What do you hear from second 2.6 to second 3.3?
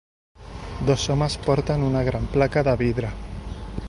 de vidre.